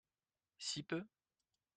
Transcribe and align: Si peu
Si 0.57 0.81
peu 0.81 1.05